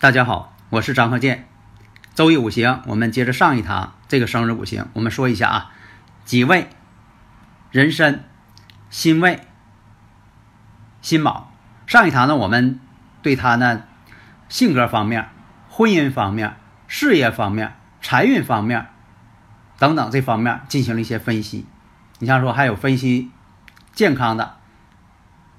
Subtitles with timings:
[0.00, 1.48] 大家好，我是张鹤剑。
[2.14, 5.72] 周易五行，我们接着上一堂这个生日五行，我们说一下啊，
[6.24, 6.68] 己未、
[7.72, 8.22] 壬申、
[8.90, 9.40] 辛未、
[11.02, 11.50] 辛卯。
[11.88, 12.78] 上一堂呢，我们
[13.22, 13.82] 对他呢
[14.48, 15.30] 性格方面、
[15.68, 16.54] 婚姻方面、
[16.86, 18.86] 事业方面、财运方面
[19.80, 21.66] 等等这方面进行了一些分析。
[22.20, 23.32] 你像说还有分析
[23.92, 24.58] 健康的、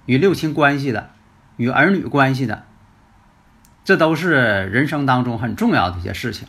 [0.06, 1.09] 与六亲关系的、
[1.58, 2.69] 与儿女关系的。
[3.89, 4.33] 这都是
[4.71, 6.47] 人生当中很重要的一些事情。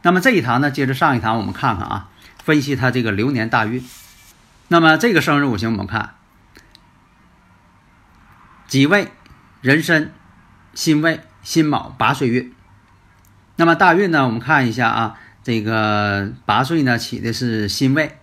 [0.00, 2.08] 那么这一堂呢，接着上一堂，我们看看啊，
[2.42, 3.84] 分析他这个流年大运。
[4.68, 6.14] 那么这个生日五行，我们看
[8.66, 9.08] 己未、
[9.60, 10.10] 壬申、
[10.72, 12.54] 辛未、辛卯八岁运。
[13.56, 18.16] 那么大运呢，我们看一下啊，这个八岁呢起的是辛未，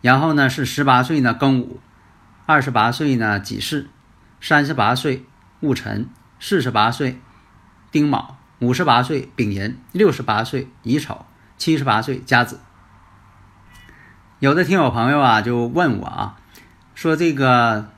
[0.00, 1.80] 然后呢是十八岁呢庚午，
[2.46, 3.88] 二十八岁呢己巳，
[4.40, 5.26] 三十八岁
[5.60, 6.08] 戊辰。
[6.46, 7.18] 四十八岁
[7.90, 11.24] 丁卯，五十八岁丙寅，六十八岁乙丑，
[11.56, 12.60] 七十八岁甲子。
[14.40, 16.36] 有的听友朋友啊，就问我啊，
[16.94, 17.88] 说这个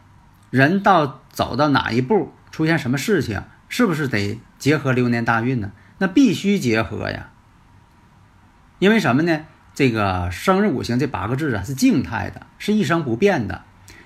[0.51, 5.73] 人到走到哪一步，出现什么事情，是不是得结合流年大运呢？
[5.99, 7.31] 那必须结合呀。
[8.79, 9.41] 因为什么呢？
[9.75, 13.65] 这个生日五行这八个字啊是静态的，是一生不变的。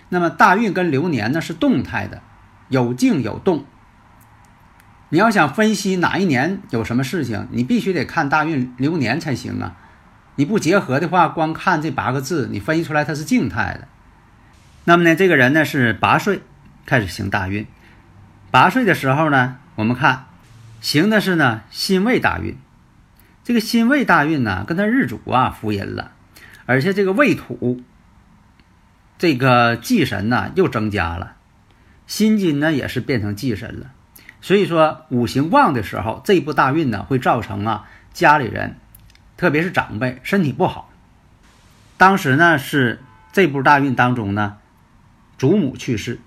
[0.08, 2.22] 那么大运跟流年呢是动态的，
[2.70, 3.66] 有静有动。
[5.12, 9.76] 你要想分析哪一年有什么事情，你必须得看大运流年才行啊！
[10.36, 13.88] 你不结合的话，光看这八个字，你分析出来它是静态的。
[14.84, 16.42] 那么呢，这个人呢是八岁
[16.86, 17.66] 开始行大运，
[18.52, 20.26] 八岁的时候呢，我们看
[20.80, 22.56] 行的是呢辛未大运。
[23.42, 26.12] 这个辛未大运呢，跟他日主啊福音了，
[26.66, 27.82] 而且这个未土
[29.18, 31.34] 这个忌神呢又增加了，
[32.06, 33.90] 辛金呢也是变成忌神了。
[34.42, 38.76] 所以说，五行旺的时候，这一步大运呢，会造成啊家里人，
[39.36, 40.90] 特别是长辈身体不好。
[41.98, 43.02] 当时呢是
[43.32, 44.56] 这步大运当中呢，
[45.36, 46.20] 祖母去世，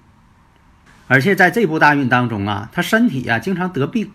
[1.08, 4.12] 而且在这步大运当中啊，他身体啊经常得病。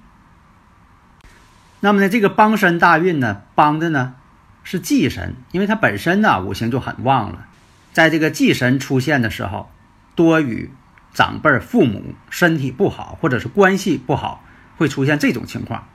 [1.80, 4.14] 那么呢，这个帮身大运呢，帮的呢
[4.62, 7.46] 是忌神，因为他本身呢五行就很旺了，
[7.92, 9.70] 在这个忌神出现的时候，
[10.14, 10.70] 多与。
[11.18, 14.44] 长辈、父母身体不好，或者是关系不好，
[14.76, 15.88] 会出现这种情况。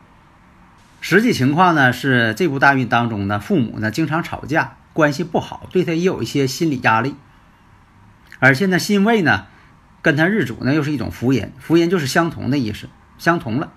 [0.99, 7.15] 实际情况呢是这部大运当中呢，父母呢经常吵架，关系不好，对他也有一些心理压力。
[8.39, 9.47] 而且呢，辛未呢
[10.01, 13.71] 跟他日主呢又是一种福音，福音就是相同的意思，相同了，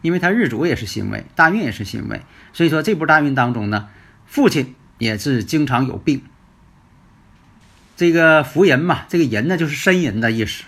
[0.00, 2.22] 因为他日主也是辛未，大运也是辛未，
[2.54, 3.90] 所以说这部大运当中呢，
[4.24, 6.22] 父亲也是经常有病。
[7.98, 10.64] 这个福人嘛，这个银呢就是呻吟的意思。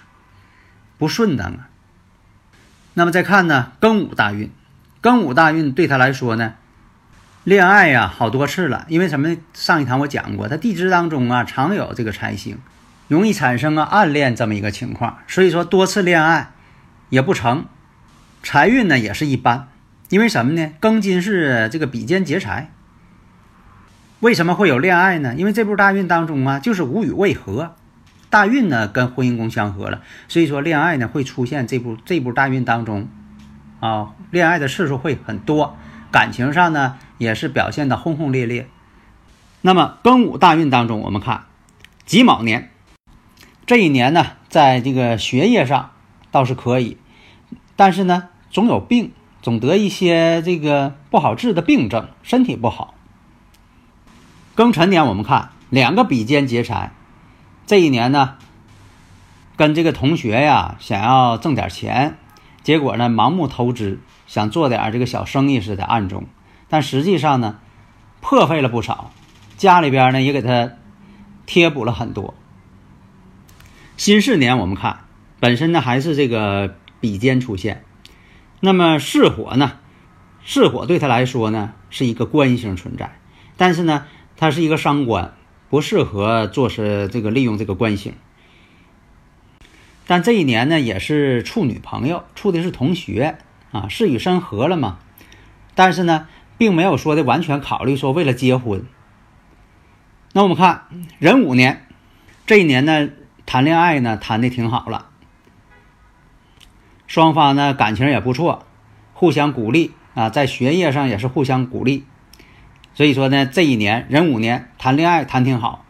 [0.99, 1.69] 不顺当啊。
[2.95, 4.51] 那么再看呢，庚午大运，
[5.01, 6.55] 庚午大运对他来说呢，
[7.45, 8.85] 恋爱呀好多次了。
[8.89, 9.37] 因为什么？
[9.55, 12.59] 上一堂我讲过，他地支当中啊常有这个财星，
[13.07, 15.19] 容易产生啊暗恋这么一个情况。
[15.29, 16.51] 所以说多次恋爱
[17.09, 17.67] 也不成，
[18.43, 19.69] 财运呢也是一般。
[20.09, 20.73] 因为什么呢？
[20.81, 22.73] 庚金是这个比肩劫财。
[24.21, 25.35] 为什么会有恋爱呢？
[25.37, 27.77] 因为这部大运当中啊，就是无与未合。
[28.31, 33.09] 大运呢跟婚姻宫相合了，所以说恋爱呢会出现这部这部大运当中，
[33.81, 35.77] 啊，恋爱的次数会很多，
[36.11, 38.69] 感情上呢也是表现的轰轰烈烈。
[39.63, 41.45] 那么庚午大运当中，我们看
[42.05, 42.71] 己卯年
[43.67, 45.93] 这一年呢，在这个学业上
[46.31, 46.99] 倒是可以，
[47.77, 52.95] 但是呢总有病，总得一些这个不好治的病症，身体不好。
[54.55, 56.93] 庚辰年我们看两个比肩劫财。
[57.69, 58.39] 这一年呢，
[59.59, 62.17] 跟这个同学呀，想要挣点钱，
[62.63, 66.25] 结果呢，盲目投资，想做点这个小生意似的，暗中，
[66.71, 67.59] 但实际上呢，
[68.23, 69.11] 破费了不少，
[69.59, 70.71] 家里边呢也给他
[71.45, 72.33] 贴补了很多。
[73.99, 75.01] 辛巳年我们看，
[75.39, 77.85] 本身呢还是这个比肩出现，
[78.61, 79.73] 那么巳火呢，
[80.43, 83.19] 巳火对他来说呢是一个官星存在，
[83.59, 84.07] 但是呢，
[84.39, 85.35] 他是一个伤官，
[85.71, 88.15] 不适合做是这个利用这个官星。
[90.07, 93.39] 但这一年呢，也是处女朋友，处的是同学
[93.73, 94.99] 啊，是与申合了嘛。
[95.75, 96.27] 但是呢，
[96.57, 98.87] 并没有说的完全考虑说为了结婚。
[100.33, 100.85] 那我们看
[101.19, 101.87] 壬午年，
[102.47, 103.11] 这一年呢，
[103.45, 105.11] 谈恋爱呢谈的挺好了，
[107.07, 108.65] 双方呢感情也不错，
[109.13, 112.05] 互相鼓励啊，在学业上也是互相鼓励。
[112.99, 115.85] 所以说呢，这一年壬午年谈恋爱谈挺好。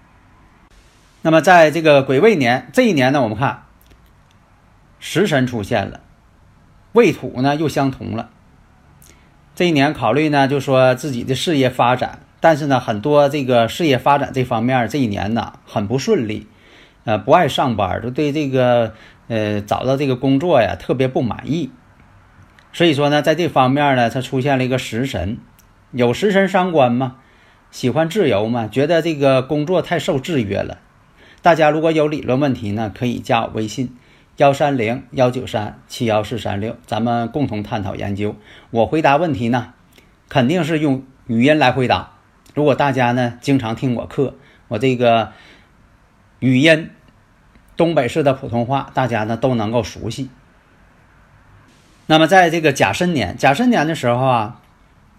[1.23, 3.63] 那么在这个癸未年这一年呢，我们看。
[4.99, 6.01] 食神出现了，
[6.93, 8.29] 未土呢又相同了。
[9.55, 16.47] 这一年考虑呢，就说自己的事业发展，但是呢，很多这个事业发展这方面，这一年呢很不顺利，
[17.05, 18.93] 呃，不爱上班，就对这个
[19.29, 21.71] 呃找到这个工作呀特别不满意。
[22.75, 25.39] 所以说呢，在这方面呢，他出现了一个食神，
[25.93, 27.17] 有食神伤官吗，
[27.71, 30.79] 喜欢自由吗，觉得这个工作太受制约了。
[31.41, 33.97] 大家如果有理论问题呢，可以加我微信。
[34.37, 38.37] 幺三零幺九三七幺四三六，咱们共同探讨研究。
[38.71, 39.73] 我回答问题呢，
[40.29, 42.13] 肯定是用语音来回答。
[42.55, 44.35] 如果大家呢经常听我课，
[44.69, 45.33] 我这个
[46.39, 46.91] 语音
[47.77, 50.31] 东北式的普通话，大家呢都能够熟悉。
[52.07, 54.58] 那么在这个甲申年，甲申年的时候啊，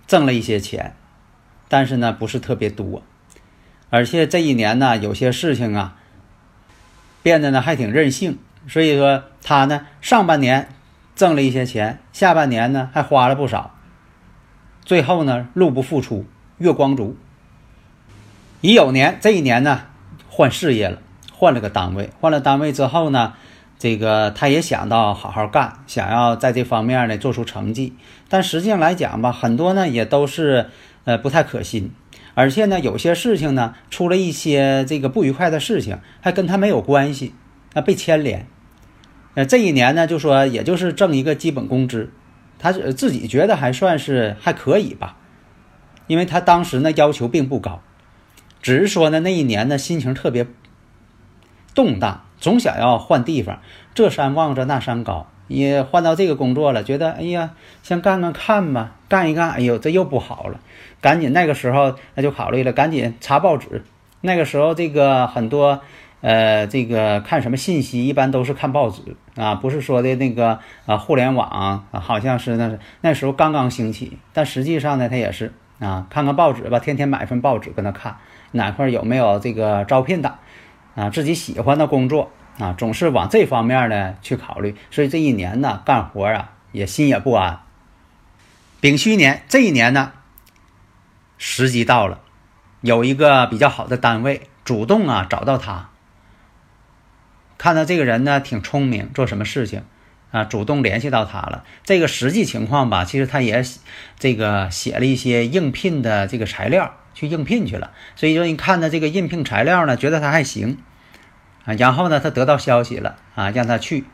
[0.09, 0.95] 挣了一些钱，
[1.67, 3.03] 但是呢不是特别多，
[3.91, 5.97] 而且这一年呢有些事情啊
[7.21, 8.39] 变得呢还挺任性。
[8.67, 10.69] 所以说他呢，上半年
[11.15, 13.75] 挣了一些钱，下半年呢还花了不少，
[14.83, 16.25] 最后呢入不敷出，
[16.57, 17.15] 月光族。
[18.61, 19.83] 乙酉年这一年呢
[20.27, 20.99] 换事业了，
[21.31, 23.35] 换了个单位，换了单位之后呢，
[23.79, 27.95] 这个他也想到好好干，想要在这方面呢做出成绩，
[28.27, 30.69] 但实际上来讲吧，很多呢也都是
[31.05, 31.91] 呃不太可信，
[32.33, 37.33] 而且呢有些事情呢出了一些这个不愉快的事情，还跟他没有关系，
[37.73, 38.45] 啊被牵连。
[39.35, 42.11] 呃，这一年呢，就说也就是挣一个基本工资，
[42.57, 45.15] 他自己觉得还算是还可以吧，
[46.07, 47.81] 因为他当时呢要求并不高，
[48.61, 50.45] 只是说呢那一年呢心情特别
[51.73, 53.59] 动荡，总想要换地方，
[53.93, 57.51] 这山望着那山高，也换到这个工作了，觉得哎呀，
[57.83, 60.59] 先干干看吧，干一干，哎呦这又不好了，
[61.01, 63.83] 赶紧那个时候那就考虑了，赶紧查报纸，
[64.21, 65.81] 那个时候这个很多。
[66.21, 69.15] 呃，这个看什么信息，一般都是看报纸。
[69.37, 78.17] 啊，不是说的那个啊，互联网啊，好像是那是那时候刚刚兴起，但实际上呢，他也是啊，看看报纸吧，天天买份报纸跟他看，
[78.51, 80.35] 哪块有没有这个招聘的
[80.99, 87.61] 啊，自己喜欢的工作啊，总是往这方面呢去考虑，所以这一年呢，干活啊也心也不安。
[88.81, 90.11] 丙戌年这一年呢，
[91.37, 92.19] 时机到了，
[92.81, 95.89] 有一个比较好的单位主动啊找到他。
[97.57, 99.83] 看到这个人呢，挺聪明，做什么事情，
[100.31, 101.63] 啊，主动联系到他了。
[101.85, 103.63] 这个实际情况吧，其实他也
[104.17, 107.91] 这个写了一些应聘的这个材料去应聘去了。
[108.15, 110.77] 所以说，你看到这个应聘材料呢，觉得他还行，
[111.65, 114.05] 啊，然后呢，他得到消息了，啊，让他去，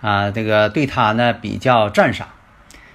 [0.00, 2.28] 啊，这个对他呢比较赞赏。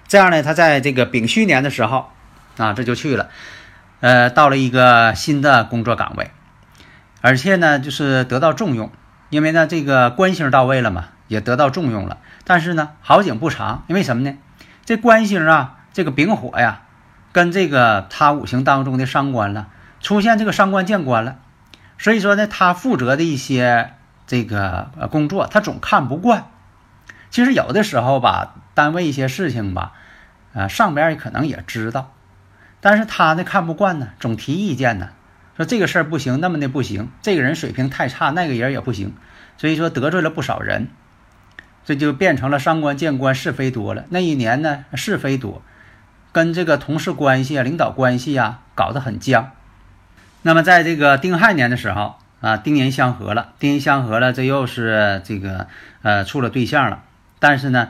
[0.07, 2.09] 这样呢，他在这个丙戌年的时候，
[2.57, 3.29] 啊，这就去了，
[3.99, 6.31] 呃，到了一个新的工作岗位，
[7.21, 8.91] 而且呢，就是得到重用。
[9.29, 12.19] 因为呢，这个官星到位了嘛，也得到重用了。
[12.45, 14.37] 但是呢，好景不长，因为什么呢？
[14.85, 16.83] 这官星啊，这个丙火呀，
[17.33, 19.67] 跟这个他五行当中的伤官了，
[19.99, 21.35] 出现这个伤官见官了。
[21.97, 23.93] 所以说呢，他负责的一些
[24.25, 26.49] 这个呃工作，他总看不惯。
[27.29, 29.93] 其实有的时候吧，单位一些事情吧，
[30.53, 32.13] 啊，上边可能也知道，
[32.79, 35.09] 但是他呢看不惯呢，总提意见呢。
[35.57, 39.15] 说这个事儿不行，那么的不行，这个人水平太差，那个人也不行，
[39.57, 40.89] 所以说得罪了不少人，
[41.83, 44.05] 这就变成了伤官见官，是非多了。
[44.09, 45.63] 那一年呢，是非多，
[46.31, 49.51] 跟这个同事关系啊、领导关系啊搞得很僵。
[50.47, 55.67] 那么在这个丁亥年的时候啊，丁寅相合了，丁寅相合了，这又是这个
[56.03, 57.03] 呃处了对象了，
[57.37, 57.89] 但是呢，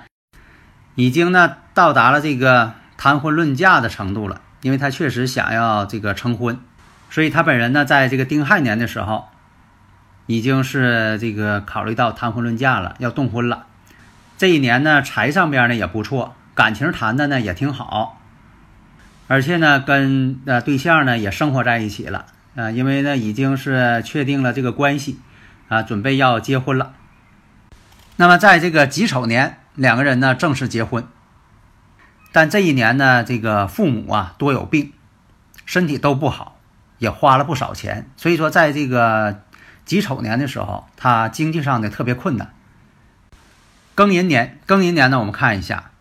[0.96, 6.60] 已经呢到达了这个谈婚论嫁的程度了，因为他确实想要这个成婚。
[7.12, 9.28] 所以他本人呢，在这个丁亥年的时候，
[10.26, 13.68] 已经是这个考虑到谈婚论嫁了，要动婚了。
[14.40, 18.20] 这一年呢，财上边呢也不错，感情谈的呢也挺好，
[19.28, 22.26] 而且呢，跟呃对象呢也生活在一起了
[22.58, 25.20] 啊，因为呢已经是确定了这个关系
[25.68, 26.96] 啊，准备要结婚了。
[28.16, 31.08] 那么在这个己丑年，两个人呢正式结婚。
[32.32, 34.92] 但这一年呢，这个父母啊多有病，
[35.68, 36.60] 身体都不好，
[36.98, 39.44] 也花了不少钱，所以说在这个
[39.86, 42.52] 己丑年的时候，他经济上呢特别困难。
[43.96, 45.92] 庚寅年，庚寅年呢，我们看一下，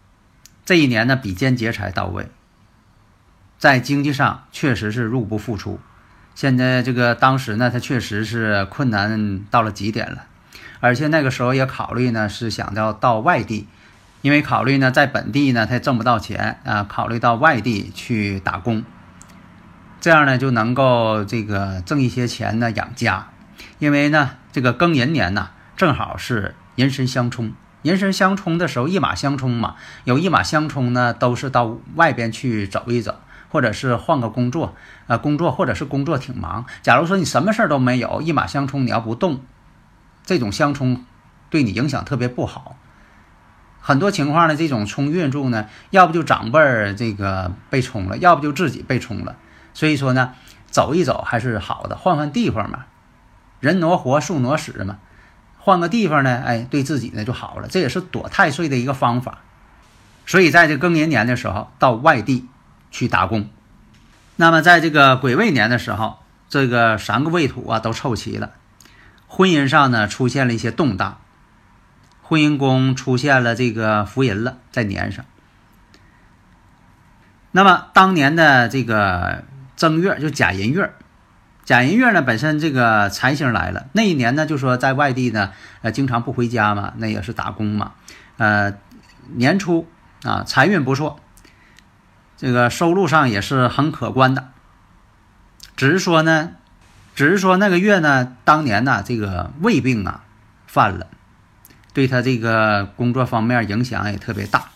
[0.65, 2.31] 这一年呢比肩劫财到位，
[3.59, 5.79] 在经济上确实是入不敷出。
[6.37, 10.27] 现在这个当时呢，他确实是困难到了极点了。
[10.81, 13.67] 而且那个时候也考虑呢，是想要到外地，
[14.21, 18.85] 因为考虑呢，在本地呢他挣不到钱啊，考虑到外地去打工，
[19.99, 23.29] 这样呢就能够这个挣一些钱呢养家。
[23.79, 34.75] 因为呢，这个庚寅年呢正好是寅申相冲，寅申相冲的时候一马相冲嘛，有一马相冲呢，都是到外边去走一走，或者是换个工作，
[35.07, 36.67] 呃，工作或者是工作挺忙。
[36.83, 39.41] 假如说你什么事儿都没有，一马相冲，你要不动。
[40.25, 41.05] 这种相冲
[41.51, 42.77] 对你影响特别不好，
[43.81, 49.37] 很多情况呢，这种冲运柱呢，要不就长辈儿这个被冲了，要不就自己被冲了。
[49.73, 50.33] 所以说呢，
[50.69, 52.87] 走一走还是好的，换换地方嘛，
[53.61, 54.99] 人挪活，树挪死嘛，
[55.59, 59.39] 换个地方呢，哎，对自己呢就好了，这也是躲太岁的一个方法。
[60.27, 62.49] 所以在这庚寅年的时候，到外地
[62.91, 63.49] 去打工。
[64.37, 68.53] 那么在这个癸未年的时候，这个三个未土啊都凑齐了。
[69.27, 71.19] 婚姻上呢出现了一些动荡，
[72.23, 75.25] 婚姻宫出现了这个福银了，在年上。
[77.51, 79.45] 那么当年的这个
[79.77, 80.93] 正月就甲寅月，
[81.65, 87.95] 甲寅月呢本身这个财星来了，那一年呢就说在外地呢，呃经常不回家嘛，那也是打工嘛，
[88.37, 88.75] 呃
[89.35, 89.89] 年初
[90.23, 91.19] 啊财运不错，
[92.37, 94.49] 这个收入上也是很可观的，
[95.77, 96.51] 只是说呢。
[97.15, 100.25] 只是说那个月呢，当年呢，这个胃病啊
[100.67, 101.07] 犯了，
[101.95, 104.67] 对他这个工作方面影响也特别大。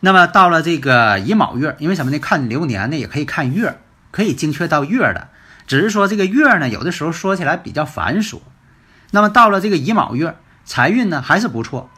[0.00, 2.18] 那么到了这个乙卯月，因为什么呢？
[2.18, 3.80] 看流年呢，也可以看月，
[4.10, 5.28] 可以精确到月的。
[5.66, 8.40] 只是说这个月呢，有的时候说起来比较繁琐。
[9.12, 11.88] 那么到了这个乙卯月，财运呢还是不错。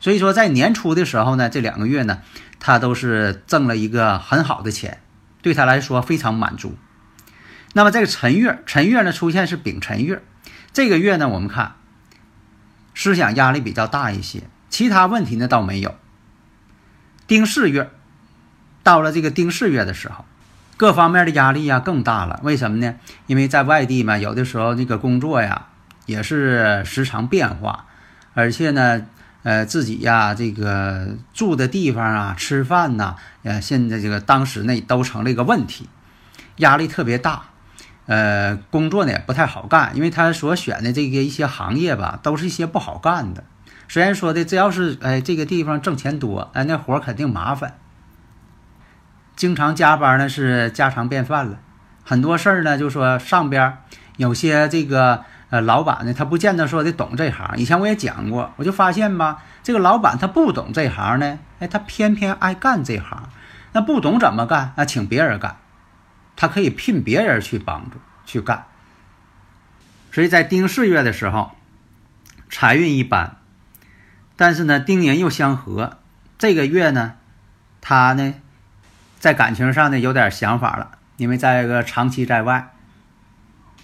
[0.00, 2.22] 所以说在年初的时候呢，这两个月呢，
[2.58, 5.00] 他都是挣了一个很好的钱，
[5.42, 6.76] 对他来说非常满足。
[7.74, 10.22] 那么这个辰月，辰月呢出现是丙辰月，
[10.72, 11.74] 这个月呢我们看
[12.94, 15.94] 思想压力比较大一些，其他问题呢倒没有。
[17.26, 17.90] 丁巳月
[18.82, 20.24] 到了这个丁巳月的时候，
[20.76, 22.40] 各方面的压力呀更大了。
[22.42, 22.94] 为什么呢？
[23.26, 25.66] 因为在外地嘛，有的时候那个工作呀
[26.06, 27.86] 也是时常变化，
[28.32, 29.06] 而且呢，
[29.46, 35.88] 呃自己呀这个住的地方啊、吃饭呐，呃现在这个当时呢都成了一个问题，
[36.56, 37.44] 压力特别大。
[38.06, 43.44] 呃，工作呢也不太好干，因为他所选的这个一些行业吧，都是一些不好干的。
[43.86, 47.78] 虽然说的这要是哎这个地方挣钱多，哎那活肯定麻烦，
[49.36, 51.60] 经常加班呢是家常便饭了。
[52.04, 53.78] 很多事儿呢就说上边
[54.16, 57.56] 有些这个呃老板呢他不见得说的懂这行。
[57.56, 63.28] 以前我也讲过，我就发现吧，这个老板他不懂这行呢，哎他偏偏爱干这行。
[63.72, 64.72] 那不懂怎么干？
[64.76, 65.58] 那请别人干。
[66.38, 68.66] 他可以聘别人去帮助去干，
[70.12, 71.52] 所以在丁巳月的时候，
[72.50, 73.36] 财运一般，
[74.36, 75.96] 但是呢，丁寅又相合，
[76.36, 77.14] 这个月呢，
[77.80, 78.34] 他呢，
[79.18, 82.74] 在感情上呢有点想法了，因为在一个长期在外，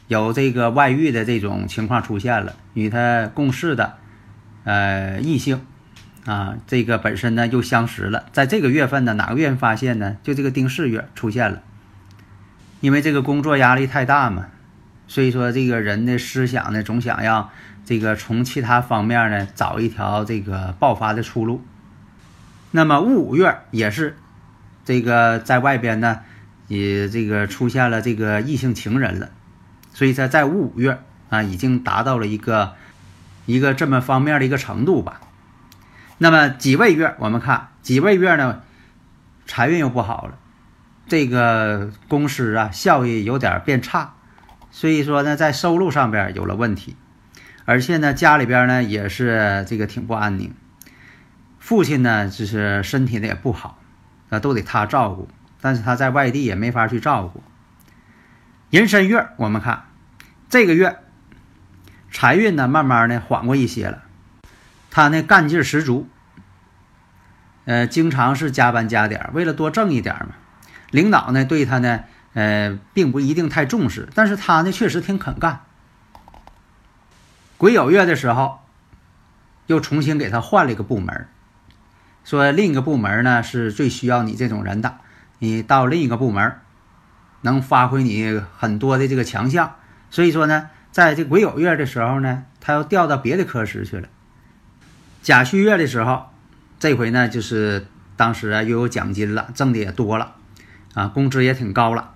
[0.08, 3.94] 有这个外遇的这种情况出现了，与他共事的，
[4.64, 5.60] 呃，异性，
[6.26, 10.16] 啊，这个本身呢又相识了，在这个月份呢，哪个月发现呢？
[10.22, 11.62] 就这个丁巳月出现了。
[12.80, 14.48] 因为这个工作压力太大嘛，
[15.06, 17.50] 所以说这个人的思想呢，总想要
[17.84, 21.62] 这个从其他方面呢找一条这个爆发的出路。
[22.72, 24.16] 那么戊午月也是
[24.84, 26.20] 这个在外边呢，
[26.66, 29.30] 也这个出现了这个异性情人了，
[29.92, 32.74] 所以在在戊午月啊，已经达到了一个
[33.46, 35.20] 一个这么方面的一个程度吧。
[36.18, 38.62] 那么己未月，我们看己未月呢，
[39.46, 40.38] 财运又不好了。
[41.08, 44.14] 这个公司啊，效益有点变差，
[44.70, 46.96] 所以说呢，在收入上边有了问题，
[47.64, 50.54] 而且呢，家里边呢也是这个挺不安宁。
[51.58, 53.78] 父亲呢，就是身体呢也不好，
[54.30, 55.28] 啊，都得他照顾，
[55.60, 57.42] 但是他在外地也没法去照顾。
[58.72, 59.84] 寅申月，我们看
[60.48, 60.96] 这个月
[62.10, 64.04] 财运呢，慢慢的缓过一些了，
[64.90, 66.08] 他呢干劲十足，
[67.66, 70.28] 呃，经常是加班加点，为了多挣一点嘛。
[70.90, 75.60] 领导呢对他呢，呃，并不一定太重视，但是他呢确实挺肯干。
[77.58, 78.60] 癸酉月的时候，
[79.66, 81.28] 又重新给他换了一个部门，
[82.24, 84.96] 说另一个部门呢是最需要你这种人的，
[85.40, 86.58] 你到另一个部门
[87.42, 89.76] 能发挥你很多的这个强项。
[90.10, 94.08] 所以说呢，在这癸酉月的时候呢，他要调到别的科室去了。
[95.22, 96.30] 甲戌月的时候，
[96.80, 100.32] 这回呢就是当时啊又有奖金了，挣的也多了，
[100.94, 102.10] 啊，工资也挺高了，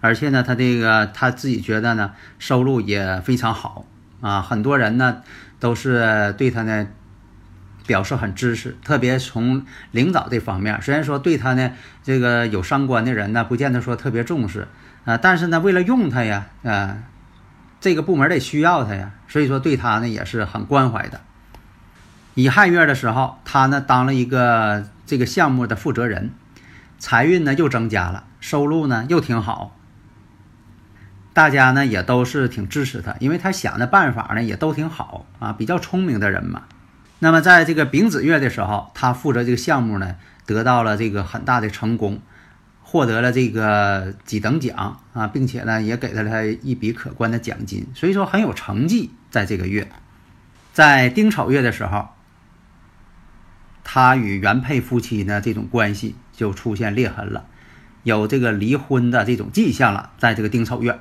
[0.00, 3.86] 而且呢，他这个他自己觉得呢收入也非常好
[4.20, 5.22] 啊，很多人呢
[5.58, 6.86] 都是对他呢。
[7.86, 11.70] 表示很支持，特别从领导这方面，虽然说对他呢，
[12.02, 14.66] 这个有伤官的人呢，不见得说特别重视
[15.04, 16.98] 啊，但是呢，为了用他呀，啊，
[17.80, 21.20] 这个部门得需要他呀，所以说对他呢也是很关怀的。
[22.34, 26.32] 乙亥月的时候，他呢当了一个这个项目的负责人，
[26.98, 29.76] 财运呢又增加了，收入呢又挺好，
[31.32, 36.64] 大家呢也都是挺支持他，因为他想的办法呢也都挺好啊，比较聪明的人嘛。
[37.18, 42.20] 那么，在这个丙子月的时候，他负责这个项目呢，得到了这个很大的成功，
[42.82, 49.10] 获得了这个几等奖啊，并且呢，也给了他一笔可观的奖金，所以说很有成绩。
[49.30, 49.88] 在这个月，
[50.72, 52.08] 在丁丑月的时候，
[53.82, 57.46] 他与原配夫妻呢这种关系就出现裂痕了，
[58.02, 60.10] 有这个离婚的这种迹象了。
[60.18, 61.00] 在这个丁丑月，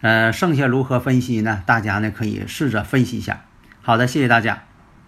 [0.00, 1.64] 呃，剩下如何分析呢？
[1.66, 3.44] 大家呢可以试着分析一下。
[3.82, 4.62] 好的，谢谢大家。